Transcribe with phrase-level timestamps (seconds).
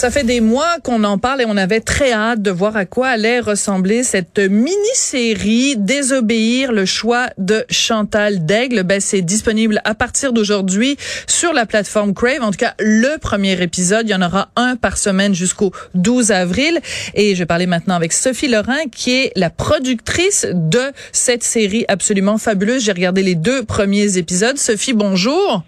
[0.00, 2.86] Ça fait des mois qu'on en parle et on avait très hâte de voir à
[2.86, 8.82] quoi allait ressembler cette mini-série Désobéir le choix de Chantal Daigle.
[8.82, 12.40] Ben, c'est disponible à partir d'aujourd'hui sur la plateforme Crave.
[12.40, 16.30] En tout cas, le premier épisode, il y en aura un par semaine jusqu'au 12
[16.30, 16.80] avril.
[17.12, 21.84] Et je vais parler maintenant avec Sophie Laurent, qui est la productrice de cette série
[21.88, 22.84] absolument fabuleuse.
[22.84, 24.56] J'ai regardé les deux premiers épisodes.
[24.56, 25.62] Sophie, bonjour.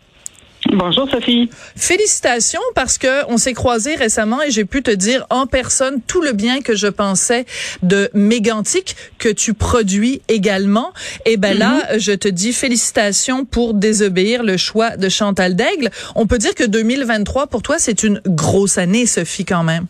[0.70, 1.50] Bonjour Sophie.
[1.76, 6.22] Félicitations parce que on s'est croisés récemment et j'ai pu te dire en personne tout
[6.22, 7.44] le bien que je pensais
[7.82, 10.92] de Mégantic que tu produis également.
[11.26, 11.98] Et ben là, Mhm.
[11.98, 15.90] je te dis félicitations pour désobéir le choix de Chantal Daigle.
[16.14, 19.86] On peut dire que 2023 pour toi c'est une grosse année Sophie quand même.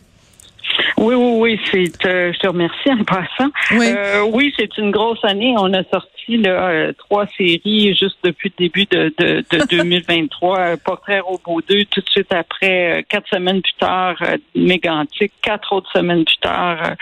[0.97, 2.05] Oui, oui, oui, c'est.
[2.05, 3.51] euh, je te remercie en passant.
[3.71, 3.87] Oui.
[3.89, 5.53] Euh, oui, c'est une grosse année.
[5.57, 10.59] On a sorti là, euh, trois séries juste depuis le début de, de, de 2023.
[10.59, 14.15] Euh, Portrait Robot 2, tout de suite après, quatre semaines plus tard,
[14.55, 16.93] Mégantic, quatre autres semaines plus tard,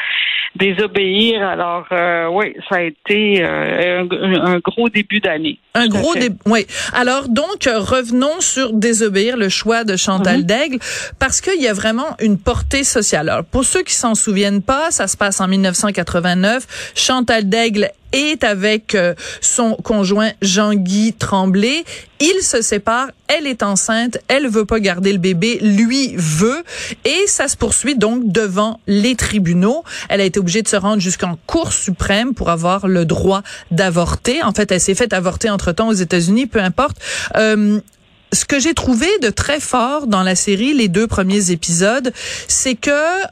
[0.55, 1.47] Désobéir.
[1.47, 5.59] Alors, euh, oui, ça a été euh, un, un gros début d'année.
[5.73, 6.29] Un gros fait.
[6.29, 6.35] dé...
[6.45, 6.65] oui.
[6.93, 10.43] Alors donc revenons sur désobéir le choix de Chantal Mhm.
[10.45, 10.79] Daigle
[11.19, 13.29] parce qu'il y a vraiment une portée sociale.
[13.29, 16.93] Alors pour ceux qui s'en souviennent pas, ça se passe en 1989.
[16.95, 21.83] Chantal Daigle est avec euh, son conjoint Jean-Guy Tremblay.
[22.19, 23.09] Ils se séparent.
[23.27, 24.17] Elle est enceinte.
[24.27, 25.59] Elle veut pas garder le bébé.
[25.61, 26.63] Lui veut.
[27.05, 29.83] Et ça se poursuit donc devant les tribunaux.
[30.09, 34.43] Elle a été obligée de se rendre jusqu'en Cour suprême pour avoir le droit d'avorter.
[34.43, 36.97] En fait, elle s'est fait avorter entre-temps aux États-Unis, peu importe.
[37.37, 37.79] Euh,
[38.33, 42.13] ce que j'ai trouvé de très fort dans la série, les deux premiers épisodes,
[42.47, 42.91] c'est que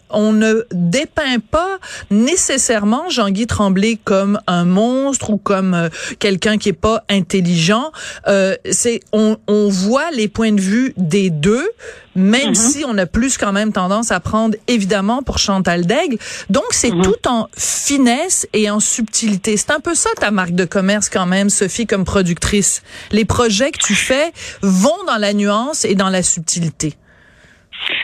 [0.10, 1.80] on ne dépeint pas
[2.12, 5.90] nécessairement Jean-Guy Tremblay comme un monstre ou comme euh,
[6.20, 7.92] quelqu'un qui est pas intelligent.
[8.28, 11.70] Euh, c'est on, on voit les points de vue des deux,
[12.20, 12.56] même Mhm.
[12.56, 16.18] si on a plus quand même tendance à prendre évidemment pour Chantal Daigle.
[16.50, 17.02] Donc c'est Mhm.
[17.04, 19.58] tout en finesse et en subtilité.
[19.58, 22.82] C'est un peu ça ta marque de commerce quand même, Sophie, comme productrice.
[23.12, 24.32] Les projets que tu fais
[24.62, 26.96] vont dans la nuance et dans la subtilité.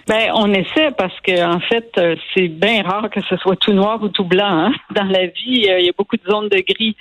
[0.08, 3.74] Ben, on essaie parce que en fait, euh, c'est bien rare que ce soit tout
[3.74, 4.46] noir ou tout blanc.
[4.46, 4.74] hein.
[4.96, 6.96] Dans la vie, euh, il y a beaucoup de zones de gris.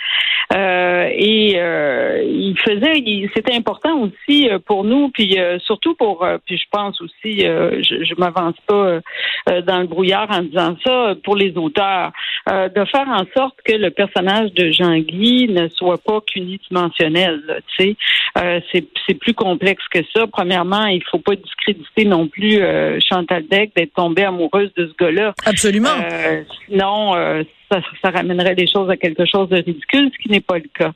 [0.54, 3.02] Euh, et euh, il faisait,
[3.34, 8.04] c'était important aussi euh, pour nous, puis euh, surtout pour, puis je pense aussi, je,
[8.04, 9.00] je m'avance pas
[9.46, 12.12] dans le brouillard en disant ça, pour les auteurs,
[12.50, 17.40] euh, de faire en sorte que le personnage de Jean-Guy ne soit pas qu'unidimensionnel.
[17.76, 17.96] Tu sais,
[18.36, 20.26] Euh, c'est c'est plus complexe que ça.
[20.26, 25.04] Premièrement, il faut pas discréditer non plus euh, Chantal Deck d'être tombée amoureuse de ce
[25.04, 25.34] gars-là.
[25.46, 25.90] Absolument.
[26.02, 30.30] Euh, sinon, euh, ça, ça ramènerait les choses à quelque chose de ridicule, ce qui
[30.32, 30.90] n'est pas le cas.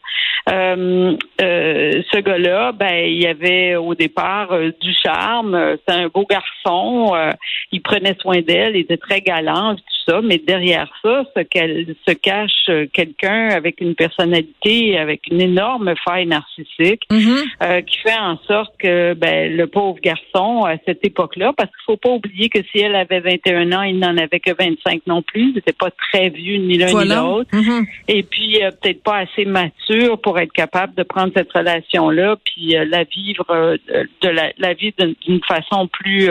[0.51, 5.77] Euh, euh, ce gars-là, ben, il y avait au départ euh, du charme.
[5.87, 7.13] C'est un beau garçon.
[7.15, 7.31] euh,
[7.71, 8.75] il prenait soin d'elle.
[8.75, 10.21] Il était très galant, tout ça.
[10.23, 15.95] Mais derrière ça, ce qu'elle se cache euh, quelqu'un avec une personnalité, avec une énorme
[16.05, 17.37] faille narcissique Mhm.
[17.63, 21.85] euh, qui fait en sorte que ben, le pauvre garçon, à cette époque-là, parce qu'il
[21.87, 25.23] faut pas oublier que si elle avait 21 ans, il n'en avait que 25 non
[25.23, 25.49] plus.
[25.51, 27.51] Il n'était pas très vieux ni l'un ni l'autre.
[27.53, 27.87] Mhm.
[28.09, 32.77] Et puis, euh, peut-être pas assez mature pour être capable de prendre cette relation-là, puis
[32.77, 33.77] euh, la vivre
[34.23, 34.97] de la, la vivre
[35.27, 36.29] d'une façon plus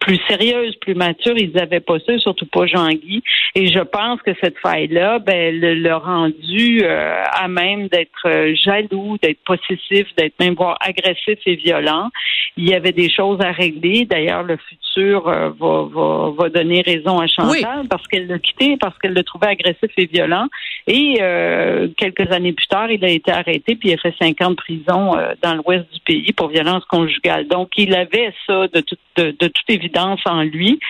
[0.00, 1.36] plus sérieuse, plus mature.
[1.36, 3.09] Ils n'avaient pas ça, surtout pas Jean-Guy.
[3.10, 3.22] Pays.
[3.54, 9.16] Et je pense que cette faille-là, ben, l'a rendu euh, à même d'être euh, jaloux,
[9.22, 12.10] d'être possessif, d'être même voire agressif et violent.
[12.56, 14.04] Il y avait des choses à régler.
[14.04, 18.76] D'ailleurs, le futur euh, va, va, va, donner raison à Chantal parce qu'elle l'a quitté,
[18.76, 20.46] parce qu'elle le trouvait agressif et violent.
[20.86, 21.18] Et
[21.96, 24.56] quelques années plus tard, il a été arrêté puis il a fait cinq ans de
[24.56, 25.12] prison
[25.42, 27.46] dans l'ouest du pays pour violence conjugale.
[27.46, 28.82] Donc, il avait ça de,
[29.16, 30.80] de, de toute évidence en lui.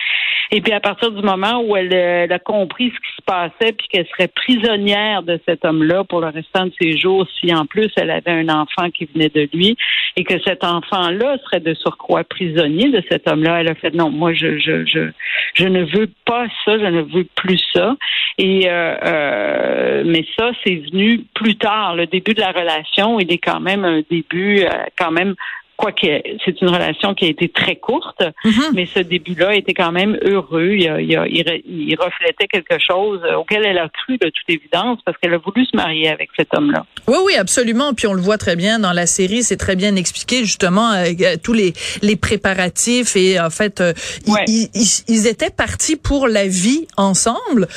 [0.53, 1.93] Et puis à partir du moment où elle,
[2.31, 6.27] a compris ce qui se passait, puis qu'elle serait prisonnière de cet homme-là pour le
[6.27, 9.77] restant de ses jours, si en plus elle avait un enfant qui venait de lui,
[10.17, 14.09] et que cet enfant-là serait de surcroît prisonnier de cet homme-là, elle a fait non,
[14.09, 15.11] moi je je je
[15.55, 17.95] je ne veux pas ça, je ne veux plus ça.
[18.37, 21.95] Et euh, euh, mais ça, c'est venu plus tard.
[21.95, 25.35] Le début de la relation, il est quand même un début euh, quand même
[25.81, 28.63] quoique c'est une relation qui a été très courte, mhm.
[28.75, 30.75] mais ce début-là était quand même heureux.
[30.77, 35.39] Il, il, reflétait quelque chose auquel elle a cru de toute évidence parce qu'elle a
[35.39, 36.85] voulu se marier avec cet homme-là.
[37.07, 37.93] Oui, oui, absolument.
[37.93, 41.11] Puis on le voit très bien dans la série, c'est très bien expliqué justement euh,
[41.19, 41.73] euh, tous les,
[42.03, 43.93] les préparatifs et en fait, euh,
[44.47, 47.67] ils, étaient partis pour la vie ensemble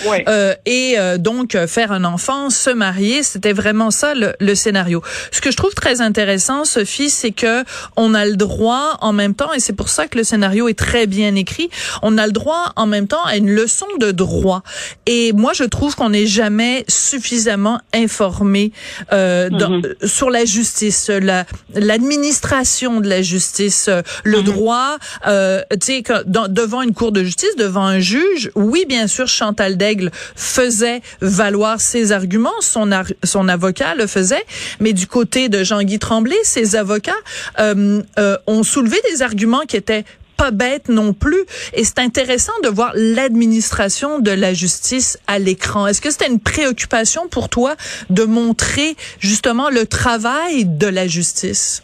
[0.67, 5.03] et donc faire un enfant, se marier, c'était vraiment ça le, le scénario.
[5.31, 7.65] Ce que je trouve très intéressant, Sophie, c'est que
[7.97, 10.79] on a le droit en même temps, et c'est pour ça que le scénario est
[10.79, 11.71] très bien écrit,
[12.03, 14.63] on a le droit en même temps à une leçon de droit.
[15.07, 18.73] Et moi, je trouve qu'on n'est jamais suffisamment informé
[19.13, 19.83] euh, mhm.
[20.05, 21.45] sur la justice, la
[21.75, 23.89] l'administration de la justice,
[24.23, 24.45] le mhm.
[24.45, 24.97] droit,
[25.27, 28.51] euh, tu sais, devant une cour de justice, devant un juge.
[28.55, 32.91] Oui, bien sûr, Chantal Daigle faisait valoir ses arguments, son
[33.23, 34.45] son avocat le faisait,
[34.81, 37.13] mais du côté de Jean-Guy Tremblay, ses avocats
[37.59, 40.05] euh, euh, euh, ont soulevé des arguments qui étaient
[40.37, 41.45] pas bêtes non plus.
[41.75, 45.87] Et c'est intéressant de voir l'administration de la justice à l'écran.
[45.87, 47.77] Est-ce que c'était une préoccupation pour toi
[48.11, 51.84] de montrer justement le travail de la justice?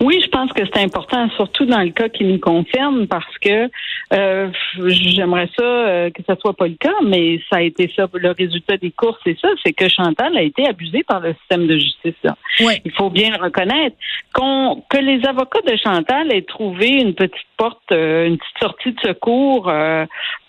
[0.00, 3.68] Oui, je pense que c'est important, surtout dans le cas qui nous concerne, parce que
[4.12, 4.48] euh,
[4.86, 8.06] j'aimerais ça euh, que ça soit pas le cas, mais ça a été ça.
[8.12, 11.66] Le résultat des courses, c'est ça, c'est que Chantal a été abusée par le système
[11.66, 12.14] de justice.
[12.60, 13.96] Il faut bien le reconnaître.
[14.32, 18.92] Qu'on, que les avocats de Chantal aient trouvé une petite porte, euh, une petite sortie
[18.92, 19.72] de secours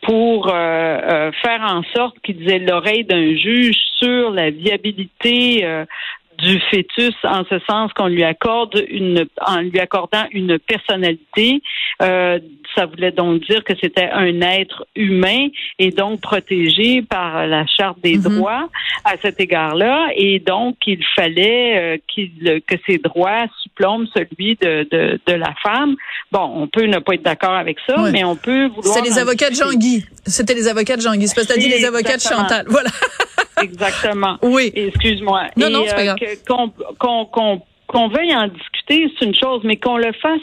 [0.03, 5.65] pour faire en sorte qu'ils aient l'oreille d'un juge sur la viabilité
[6.41, 11.61] du fœtus en ce sens qu'on lui accorde une en lui accordant une personnalité.
[12.01, 12.39] Euh,
[12.75, 15.47] ça voulait donc dire que c'était un être humain
[15.79, 18.23] et donc protégé par la charte des mhm.
[18.23, 18.69] droits
[19.03, 20.09] à cet égard-là.
[20.15, 25.53] Et donc il fallait euh, qu'il que ses droits supplombent celui de, de, de, la
[25.61, 25.95] femme.
[26.31, 29.17] Bon on peut ne pas être d'accord avec ça mais on peut vouloir c'est les
[29.17, 32.17] avocats de Jean-Guy c'était les avocats de Jean-Guy c'est parce que t'as dit les avocats
[32.17, 32.65] de Chantal.
[32.67, 32.89] Voilà
[33.61, 34.37] Exactement.
[34.43, 34.71] Oui.
[34.75, 35.47] Excuse-moi.
[35.57, 37.61] Non, non, c'est pas euh, grave.
[37.87, 40.41] Qu'on veuille en discuter, c'est une chose, mais qu'on le fasse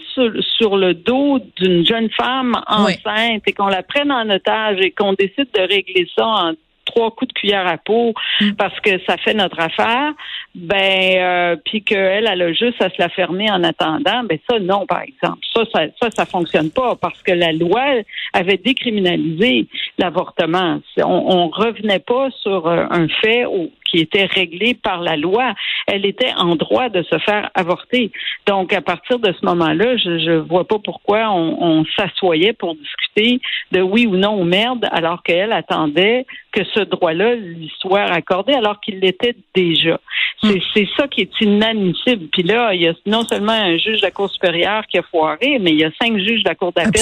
[0.59, 5.13] sur, le dos d'une jeune femme enceinte et qu'on la prenne en otage et qu'on
[5.13, 6.53] décide de régler ça en
[6.87, 8.53] trois coups de cuillère à peau mm.
[8.55, 10.13] parce que ça fait notre affaire,
[10.57, 14.59] ben euh, puis qu'elle elle a juste à se la fermer en attendant, ben ça
[14.59, 15.39] non par exemple.
[15.55, 17.85] Ça ça ça, ça fonctionne pas parce que la loi
[18.33, 19.67] avait décriminalisé
[19.99, 20.81] l'avortement.
[20.99, 23.45] On, on revenait pas sur euh, un fait
[23.91, 25.55] qui était réglée par la loi.
[25.87, 28.11] Elle était en droit de se faire avorter.
[28.47, 32.75] Donc, à partir de ce moment-là, je ne vois pas pourquoi on, on s'assoyait pour
[32.75, 33.41] discuter
[33.73, 38.55] de oui ou non ou merde, alors qu'elle attendait que ce droit-là lui soit accordé,
[38.55, 39.99] alors qu'il l'était déjà.
[40.75, 42.27] C'est ça qui est inadmissible.
[42.33, 45.03] Puis là, il y a non seulement un juge de la Cour supérieure qui a
[45.03, 46.93] foiré, mais il y a cinq juges de la Cour d'appel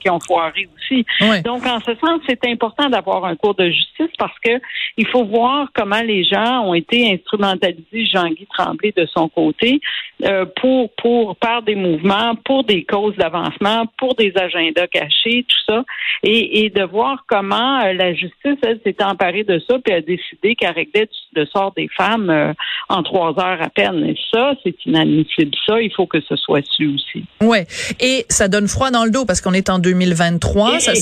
[0.00, 1.04] qui, ont foiré aussi.
[1.44, 4.60] Donc, en ce sens, c'est important d'avoir un cours de justice parce que
[4.96, 9.80] il faut voir comment les gens ont été instrumentalisés, Jean-Guy Tremblay de son côté,
[10.24, 15.72] euh, pour, pour, par des mouvements, pour des causes d'avancement, pour des agendas cachés, tout
[15.72, 15.84] ça,
[16.22, 20.54] et, de voir comment euh, la justice, elle, s'est emparée de ça, puis a décidé
[20.54, 22.52] qu'elle réglait le sort des femmes euh,
[22.88, 24.04] en trois heures à peine.
[24.04, 25.52] Et ça, c'est inadmissible.
[25.66, 27.24] Ça, il faut que ce soit su aussi.
[27.40, 27.66] Ouais.
[28.00, 30.80] Et ça donne froid dans le dos parce qu'on est en 2023.
[30.80, 30.92] ça,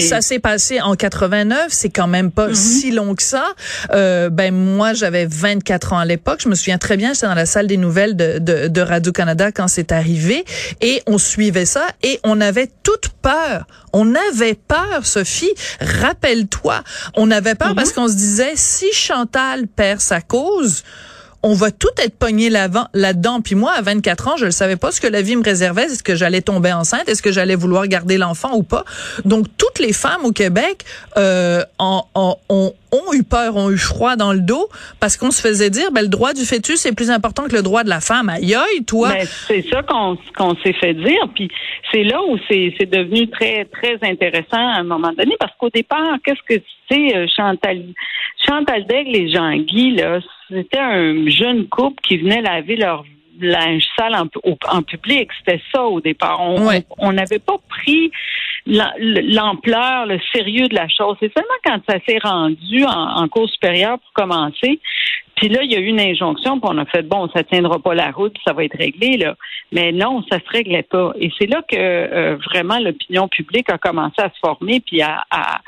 [0.00, 1.66] ça s'est passé en 89.
[1.68, 2.54] C'est quand même pas mm-hmm.
[2.54, 3.54] si long que ça.
[3.90, 6.40] ben moi, j'avais 24 ans à l'époque.
[6.42, 9.52] Je me souviens très bien, j'étais dans la salle des nouvelles de, de, de Radio-Canada
[9.52, 10.44] quand c'est arrivé
[10.80, 13.66] et on suivait ça et on avait toute peur.
[13.92, 15.52] On avait peur, Sophie.
[15.80, 16.82] Rappelle-toi,
[17.16, 17.74] on avait peur mm-hmm.
[17.74, 20.82] parce qu'on se disait, si Chantal perd sa cause,
[21.44, 23.42] on va tout être pogné là-dedans.
[23.42, 25.84] Puis moi, à 24 ans, je ne savais pas ce que la vie me réservait.
[25.84, 27.06] Est-ce que j'allais tomber enceinte?
[27.06, 28.84] Est-ce que j'allais vouloir garder l'enfant ou pas?
[29.26, 30.86] Donc, toutes les femmes au Québec
[31.18, 32.06] euh, en,
[32.48, 32.72] ont
[33.12, 34.68] eu peur, ont eu froid dans le dos
[35.00, 37.62] parce qu'on se faisait dire, ben, le droit du fœtus est plus important que le
[37.62, 38.28] droit de la femme.
[38.28, 39.12] Aïe, aïe, toi.
[39.12, 41.28] Ben, c'est ça qu'on s'est fait dire.
[41.34, 41.48] Puis
[41.92, 46.16] c'est là où c'est devenu très, très intéressant à un moment donné parce qu'au départ,
[46.24, 47.82] qu'est-ce que c'est euh, Chantal,
[48.46, 53.04] Chantal Daigle et Jean-Guy, là, c'était un jeune couple qui venait laver leur
[53.40, 54.28] linge sale en,
[54.70, 55.30] en public.
[55.38, 56.40] C'était ça au départ.
[56.40, 58.10] On n'avait pas pris
[58.66, 61.16] l'ampleur, le sérieux de la chose.
[61.20, 64.80] C'est seulement quand ça s'est rendu en, cours supérieur pour commencer
[65.36, 67.78] puis là, il y a eu une injonction, puis on a fait bon, ça tiendra
[67.78, 69.34] pas la route, ça va être réglé là.
[69.72, 71.12] Mais non, ça se réglait pas.
[71.18, 75.24] Et c'est là que euh, vraiment l'opinion publique a commencé à se former, puis à,
[75.30, 75.60] à,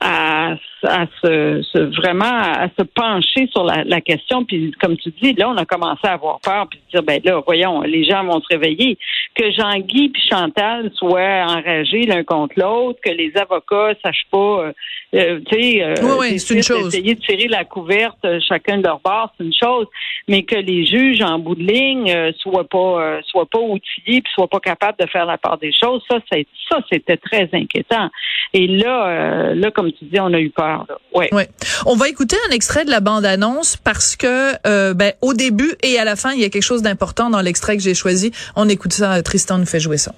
[0.00, 4.44] à, se, vraiment à se pencher sur la, la, question.
[4.44, 7.42] Puis comme tu dis, là, on a commencé à avoir peur, puis dire ben là,
[7.44, 8.98] voyons, les gens vont se réveiller.
[9.34, 12.22] Que Jean-Guy puis Chantal soient enragés l'un
[12.56, 14.72] l'autre, que les avocats sachent pas, euh,
[15.14, 16.94] euh tu sais, euh, oui, c'est une chose.
[16.94, 19.00] essayer de tirer la couverte chacun de leur
[19.36, 19.86] c'est une chose,
[20.28, 24.20] mais que les juges, en bout de ligne, euh, soient pas euh, soient pas outillés
[24.20, 27.48] puis soient pas capables de faire la part des choses, ça, c'est ça, c'était très
[27.52, 28.10] inquiétant.
[28.52, 30.86] Et là, euh, là, comme tu dis, on a eu peur.
[31.14, 31.32] Ouais.
[31.32, 31.48] ouais.
[31.86, 36.04] On va écouter un extrait de la bande-annonce parce que, ben, au début et à
[36.04, 38.32] la fin, il y a quelque chose d'important dans l'extrait que j'ai choisi.
[38.56, 39.22] On écoute ça.
[39.22, 40.12] Tristan nous fait jouer ça.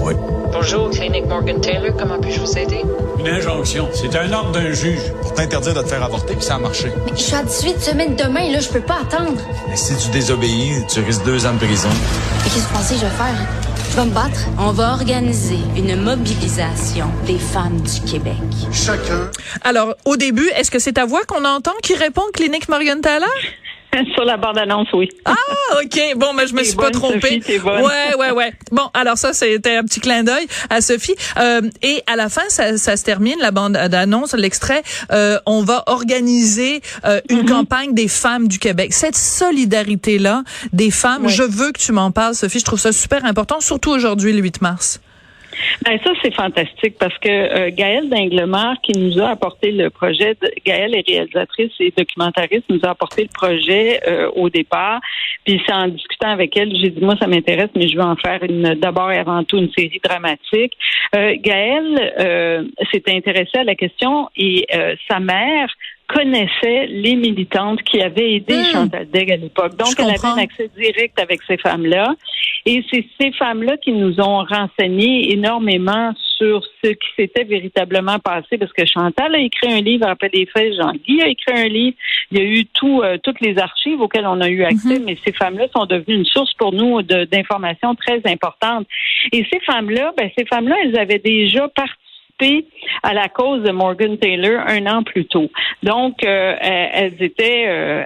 [0.00, 0.14] oui.
[0.66, 1.94] Bonjour, Clinique Morgan Taylor.
[1.94, 2.80] Comment puis-je vous aider?
[3.18, 3.86] Une injonction.
[3.92, 6.90] C'est un ordre d'un juge pour t'interdire de te faire avorter, puis ça a marché.
[7.04, 9.42] Mais je suis à 18 semaines demain, là, je peux pas attendre.
[9.68, 11.90] Mais si tu désobéis, tu risques deux ans de prison.
[12.44, 13.46] qu'est-ce que vous pensez que je vais faire?
[13.90, 14.40] Je vais me battre.
[14.58, 18.38] On va organiser une mobilisation des femmes du Québec.
[18.72, 19.30] Chacun.
[19.60, 23.28] Alors, au début, est-ce que c'est ta voix qu'on entend qui répond Clinique Morgan Taylor?
[24.14, 25.08] Sur la bande-annonce, oui.
[25.24, 25.34] Ah,
[25.82, 26.00] OK.
[26.16, 27.42] Bon, mais je me suis pas trompée.
[27.46, 28.52] ouais, ouais, ouais.
[28.72, 31.14] Bon, alors ça, c'était un petit clin d'œil à Sophie.
[31.38, 34.82] Euh, et à la fin, ça, ça se termine, la bande-annonce, l'extrait.
[35.12, 37.48] Euh, on va organiser euh, une mm-hmm.
[37.48, 38.92] campagne des femmes du Québec.
[38.92, 42.58] Cette solidarité-là des femmes, je veux que tu m'en parles, Sophie.
[42.58, 45.00] Je trouve ça super important, surtout aujourd'hui, le 8 mars.
[45.84, 50.36] Ben, ça, c'est fantastique parce que euh, Gaëlle Dinglemar, qui nous a apporté le projet,
[50.64, 55.00] Gaëlle est réalisatrice et documentariste, nous a apporté le projet euh, au départ.
[55.44, 58.16] Puis c'est en discutant avec elle, j'ai dit, moi, ça m'intéresse, mais je veux en
[58.16, 60.72] faire une d'abord et avant tout une série dramatique.
[61.14, 64.66] Euh, Gaëlle euh, s'est intéressée à la question et
[65.08, 65.68] sa mère
[66.14, 68.72] connaissait les militantes qui avaient aidé hmm.
[68.72, 69.76] Chantal Degg à l'époque.
[69.76, 72.14] Donc, elle avait un accès direct avec ces femmes-là.
[72.66, 78.58] Et c'est ces femmes-là qui nous ont renseigné énormément sur ce qui s'était véritablement passé,
[78.58, 81.96] parce que Chantal a écrit un livre après les faits, Jean-Guy a écrit un livre,
[82.30, 85.04] il y a eu tout, euh, toutes les archives auxquelles on a eu accès, hmm.
[85.04, 88.86] mais ces femmes-là sont devenues une source pour nous d'informations très importantes.
[89.32, 92.03] Et ces femmes-là, ben, ces femmes-là, elles avaient déjà participé
[93.02, 95.50] à la cause de Morgan Taylor un an plus tôt.
[95.82, 98.04] Donc, euh, elles étaient euh,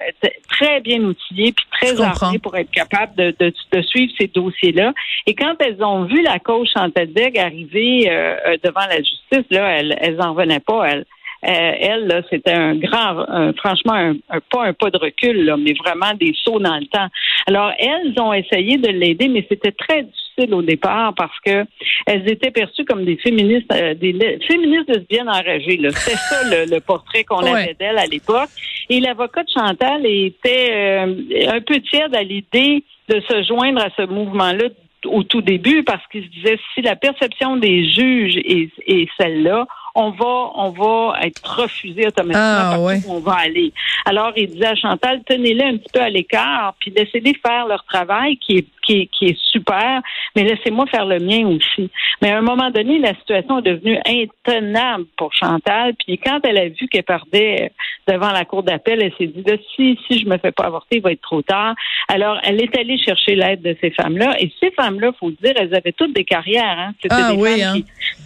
[0.49, 4.93] très bien outillées puis très armées pour être capables de, de, suivre ces dossiers-là.
[5.27, 9.79] Et quand elles ont vu la cause Chantal Degg arriver euh, devant la justice, là,
[9.79, 10.85] elles, elles en revenaient pas.
[10.89, 11.05] Elles,
[11.43, 13.25] elle, c'était un grand,
[13.57, 17.09] franchement, un, pas un pas de recul, là, mais vraiment des sauts dans le temps.
[17.47, 21.65] Alors, elles ont essayé de l'aider, mais c'était très difficile au départ parce que
[22.07, 25.81] elles étaient perçues comme des féministes, euh, des féministes lesbiennes enragées.
[25.91, 28.51] C'était ça le, portrait qu'on avait d'elle à l'époque.
[28.91, 33.89] Et l'avocat de Chantal était euh, un peu tiède à l'idée de se joindre à
[33.97, 34.69] ce mouvement-là
[35.07, 39.67] au tout début parce qu'il se disait si la perception des juges est, est celle-là,
[39.99, 42.79] on va, on va être refusé automatiquement ah,
[43.09, 43.73] on va aller.
[44.05, 47.85] Alors, il disait à Chantal, tenez-les un petit peu à l'écart, puis laissez-les faire leur
[47.85, 50.01] travail qui est, qui est, qui est super,
[50.35, 51.91] mais laissez-moi faire le mien aussi.
[52.23, 56.59] Mais à un moment donné, la situation est devenue intenable pour Chantal, puis quand elle
[56.59, 57.73] a vu qu'elle perdait
[58.07, 60.97] devant la cour d'appel, elle s'est dit, là, si, si je me fais pas avorter,
[60.97, 61.75] il va être trop tard.
[62.09, 65.75] Alors, elle est allée chercher l'aide de ces femmes-là, et ces femmes-là, faut dire, elles
[65.75, 66.95] avaient toutes des carrières, hein.
[67.03, 67.81] C'était ah des femmes hein.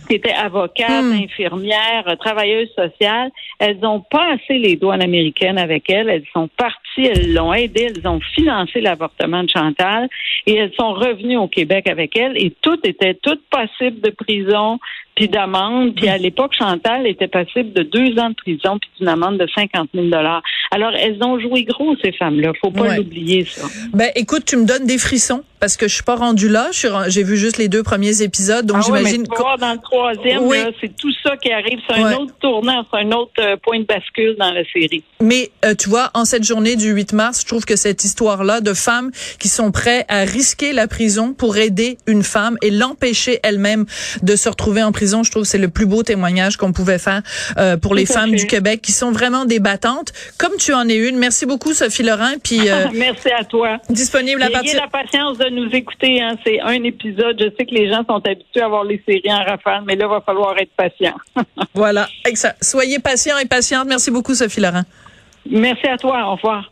[0.08, 1.22] qui, étaient avocates, hmm.
[1.24, 6.08] infirmières, travailleuses sociales, elles ont passé les douanes américaines avec elles.
[6.08, 10.08] Elles sont parties, elles l'ont aidé, elles ont financé l'avortement de Chantal
[10.46, 14.78] et elles sont revenues au Québec avec elle et tout était tout possible de prison.
[15.14, 15.94] Puis d'amende.
[15.94, 19.46] Puis à l'époque, Chantal était passible de deux ans de prison puis d'une amende de
[19.54, 20.42] 50 000 dollars.
[20.70, 22.52] Alors, elles ont joué gros, ces femmes-là.
[22.60, 22.96] Faut pas Ouais.
[22.96, 23.66] l'oublier, ça.
[23.92, 26.70] Ben, écoute, tu me donnes des frissons parce que je suis pas rendue là.
[27.08, 29.24] J'ai vu juste les deux premiers épisodes, donc Ah ouais, j'imagine.
[29.36, 30.56] voir dans le troisième, Oui.
[30.80, 31.78] c'est tout ça qui arrive.
[31.88, 35.04] C'est un autre tournant, c'est un autre point de bascule dans la série.
[35.20, 38.60] Mais euh, tu vois, en cette journée du 8 mars, je trouve que cette histoire-là
[38.60, 43.38] de femmes qui sont prêtes à risquer la prison pour aider une femme et l'empêcher
[43.44, 43.84] elle-même
[44.22, 46.98] de se retrouver en prison, je trouve que c'est le plus beau témoignage qu'on pouvait
[46.98, 47.22] faire
[47.58, 48.36] euh, pour les femmes fait.
[48.36, 51.18] du Québec qui sont vraiment des battantes, comme tu en es une.
[51.18, 52.32] Merci beaucoup, Sophie Laurent.
[52.42, 53.78] Puis euh, Merci à toi.
[53.90, 54.80] disponible à Ayez partir.
[54.80, 56.20] la patience de nous écouter.
[56.22, 56.36] Hein.
[56.44, 57.36] C'est un épisode.
[57.40, 60.06] Je sais que les gens sont habitués à voir les séries en rafale, mais là,
[60.06, 61.14] il va falloir être patient.
[61.74, 62.54] Voilà, excellent.
[62.60, 63.86] Soyez patients et patientes.
[63.88, 64.82] Merci beaucoup, Sophie Laurent.
[65.50, 66.26] Merci à toi.
[66.28, 66.71] Au revoir.